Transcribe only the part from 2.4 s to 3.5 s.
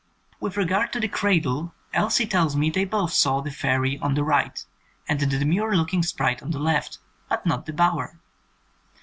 me they both saw